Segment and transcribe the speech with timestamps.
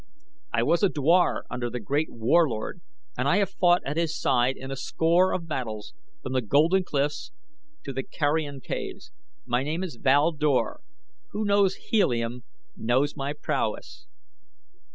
[0.51, 2.81] "I was a dwar under the great Warlord,
[3.15, 5.93] and I have fought at his side in a score of battles
[6.23, 7.31] from The Golden Cliffs
[7.83, 9.11] to The Carrion Caves.
[9.45, 10.81] My name is Val Dor.
[11.33, 12.43] Who knows Helium,
[12.75, 14.07] knows my prowess."